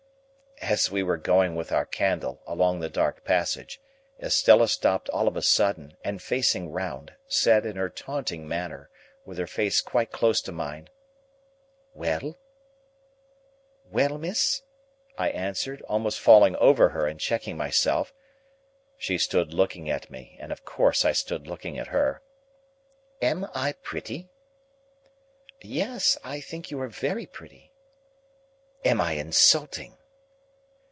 [0.63, 3.81] As we were going with our candle along the dark passage,
[4.21, 8.91] Estella stopped all of a sudden, and, facing round, said in her taunting manner,
[9.25, 10.89] with her face quite close to mine,—
[11.95, 12.37] "Well?"
[13.89, 14.61] "Well, miss?"
[15.17, 18.13] I answered, almost falling over her and checking myself.
[18.97, 22.21] She stood looking at me, and, of course, I stood looking at her.
[23.19, 24.29] "Am I pretty?"
[25.59, 27.73] "Yes; I think you are very pretty."
[28.85, 29.97] "Am I insulting?"